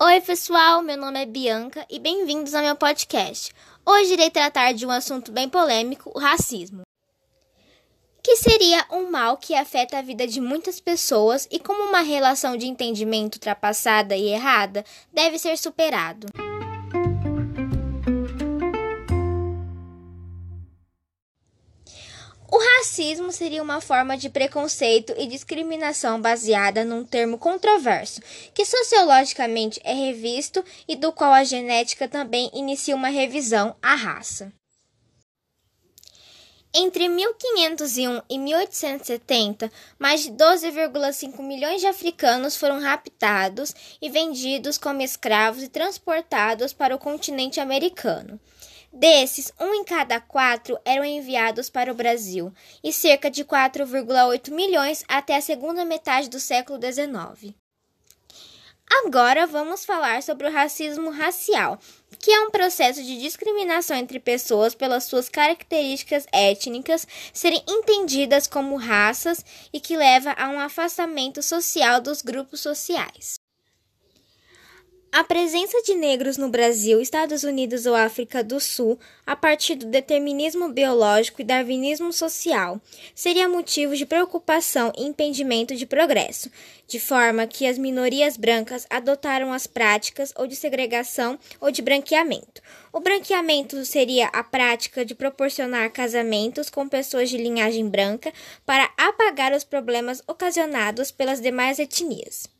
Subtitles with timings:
[0.00, 3.52] Oi, pessoal, meu nome é Bianca e bem-vindos ao meu podcast.
[3.84, 6.82] Hoje irei tratar de um assunto bem polêmico, o racismo.
[8.22, 12.56] Que seria um mal que afeta a vida de muitas pessoas e como uma relação
[12.56, 16.28] de entendimento ultrapassada e errada deve ser superado.
[22.88, 28.22] Racismo seria uma forma de preconceito e discriminação baseada num termo controverso,
[28.54, 34.50] que sociologicamente é revisto e do qual a genética também inicia uma revisão à raça.
[36.72, 45.02] Entre 1501 e 1870, mais de 12,5 milhões de africanos foram raptados e vendidos como
[45.02, 48.40] escravos e transportados para o continente americano.
[48.92, 52.52] Desses, um em cada quatro eram enviados para o Brasil,
[52.82, 57.54] e cerca de 4,8 milhões até a segunda metade do século XIX.
[59.04, 61.78] Agora vamos falar sobre o racismo racial,
[62.18, 68.76] que é um processo de discriminação entre pessoas pelas suas características étnicas serem entendidas como
[68.76, 73.38] raças e que leva a um afastamento social dos grupos sociais.
[75.10, 79.86] A presença de negros no Brasil, Estados Unidos ou África do Sul, a partir do
[79.86, 82.78] determinismo biológico e darwinismo social,
[83.14, 86.50] seria motivo de preocupação e impedimento de progresso,
[86.86, 92.60] de forma que as minorias brancas adotaram as práticas ou de segregação ou de branqueamento.
[92.92, 98.30] O branqueamento seria a prática de proporcionar casamentos com pessoas de linhagem branca
[98.66, 102.57] para apagar os problemas ocasionados pelas demais etnias.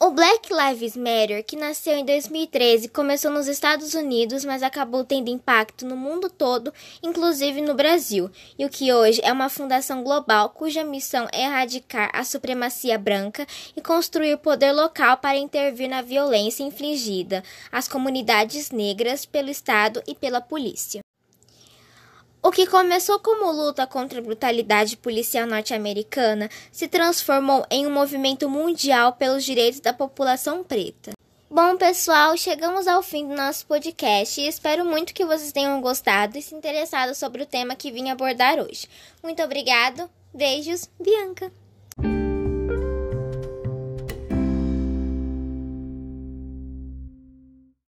[0.00, 5.28] O Black Lives Matter, que nasceu em 2013, começou nos Estados Unidos, mas acabou tendo
[5.28, 10.50] impacto no mundo todo, inclusive no Brasil, e o que hoje é uma fundação global
[10.50, 13.44] cuja missão é erradicar a supremacia branca
[13.76, 20.14] e construir poder local para intervir na violência infligida às comunidades negras pelo Estado e
[20.14, 21.00] pela polícia.
[22.48, 28.48] O que começou como luta contra a brutalidade policial norte-americana se transformou em um movimento
[28.48, 31.10] mundial pelos direitos da população preta.
[31.50, 36.38] Bom, pessoal, chegamos ao fim do nosso podcast e espero muito que vocês tenham gostado
[36.38, 38.88] e se interessado sobre o tema que vim abordar hoje.
[39.22, 41.52] Muito obrigado, beijos, Bianca!